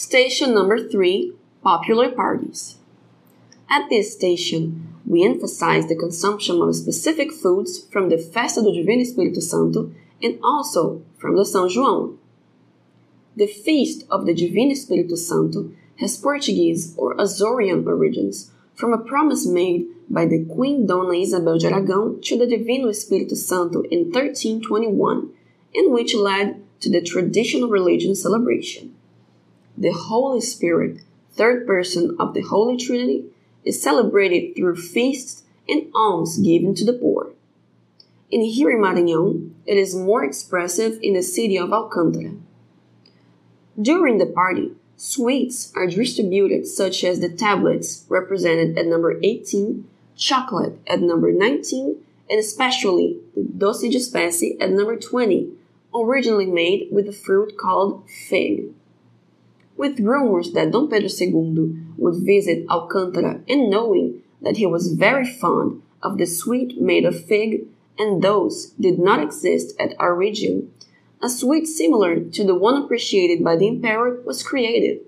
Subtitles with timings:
[0.00, 2.76] Station number 3 Popular Parties.
[3.68, 9.02] At this station, we emphasize the consumption of specific foods from the Festa do Divino
[9.02, 9.90] Espírito Santo
[10.22, 12.16] and also from the São João.
[13.36, 19.48] The Feast of the Divino Espírito Santo has Portuguese or Azorean origins from a promise
[19.48, 25.30] made by the Queen Dona Isabel de Aragão to the Divino Espírito Santo in 1321,
[25.74, 28.94] and which led to the traditional religion celebration.
[29.80, 31.02] The Holy Spirit,
[31.34, 33.26] third person of the Holy Trinity,
[33.64, 37.30] is celebrated through feasts and alms given to the poor.
[38.28, 42.40] In here in it is more expressive in the city of Alcântara.
[43.80, 50.76] During the party, sweets are distributed such as the tablets represented at number 18, chocolate
[50.88, 51.98] at number 19,
[52.28, 55.52] and especially the doce de espécie at number 20,
[55.94, 58.72] originally made with a fruit called fig.
[59.78, 65.24] With rumors that Dom Pedro II would visit Alcântara and knowing that he was very
[65.24, 70.72] fond of the sweet made of fig, and those did not exist at our region,
[71.22, 74.98] a sweet similar to the one appreciated by the emperor was created,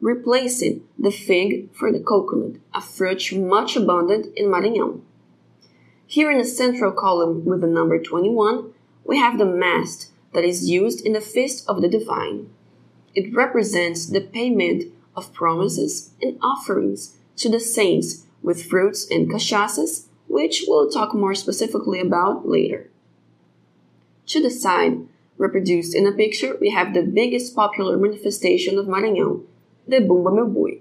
[0.00, 5.00] replacing the fig for the coconut, a fruit much abundant in Maranhão.
[6.06, 8.72] Here in the central column with the number 21,
[9.04, 12.50] we have the mast that is used in the Feast of the Divine.
[13.14, 20.06] It represents the payment of promises and offerings to the saints with fruits and cachaças,
[20.28, 22.88] which we'll talk more specifically about later.
[24.26, 24.98] To the side,
[25.36, 29.44] reproduced in a picture, we have the biggest popular manifestation of Maranhão,
[29.86, 30.80] the Bumba Meu Boi.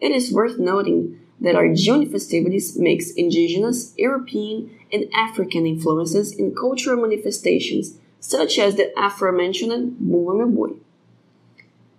[0.00, 6.54] It is worth noting that our June festivities mix indigenous, European, and African influences in
[6.54, 10.76] cultural manifestations such as the aforementioned Bumba Meu Boi.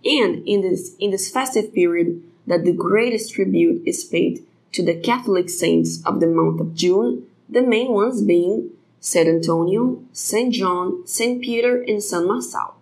[0.05, 4.95] And in this, in this festive period, that the greatest tribute is paid to the
[4.95, 11.05] Catholic saints of the month of June, the main ones being Saint Antonio, Saint John,
[11.05, 12.73] Saint Peter, and San Marçal.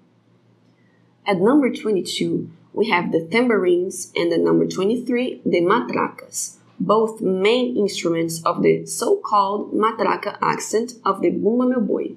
[1.25, 7.75] At number 22, we have the tambourines, and at number 23, the matracas, both main
[7.75, 12.15] instruments of the so-called matraca accent of the Bumba Meu Boi.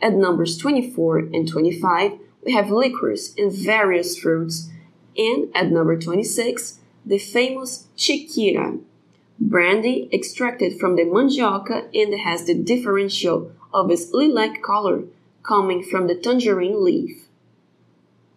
[0.00, 4.70] At numbers 24 and 25, we have liquors and various fruits,
[5.18, 8.80] and at number 26, the famous tiquira,
[9.40, 15.02] brandy extracted from the mandioca and has the differential of its lilac color
[15.42, 17.26] coming from the tangerine leaf.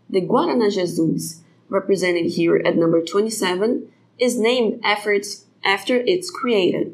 [0.10, 6.90] The Guaraná Jesus, represented here at number 27, is named after its, after its creator.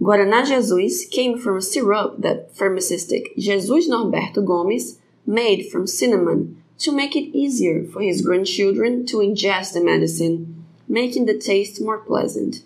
[0.00, 6.92] Guaraná Jesus came from a syrup that pharmacist Jesus Norberto Gomes made from cinnamon to
[6.92, 12.62] make it easier for his grandchildren to ingest the medicine, making the taste more pleasant.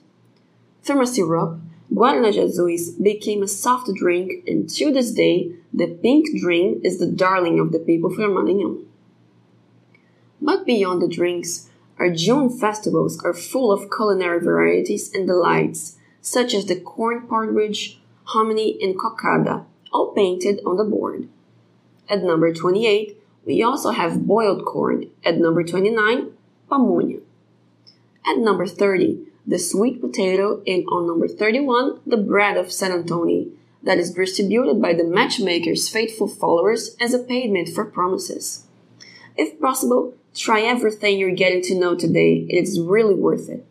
[0.88, 1.60] A syrup,
[1.92, 7.06] Guaraná Jesus became a soft drink, and to this day, the pink drink is the
[7.06, 8.84] darling of the people from Maranhão.
[10.40, 16.54] But beyond the drinks, our June festivals are full of culinary varieties and delights, such
[16.54, 21.28] as the corn porridge, hominy, and cocada, all painted on the board.
[22.08, 25.10] At number 28, we also have boiled corn.
[25.24, 26.32] At number 29,
[26.70, 27.20] pamonha.
[28.26, 33.46] At number 30, the sweet potato, and on number 31, the bread of San Antonio,
[33.82, 38.64] that is distributed by the matchmaker's faithful followers as a payment for promises.
[39.36, 42.46] If possible, try everything you're getting to know today.
[42.48, 43.64] It is really worth it.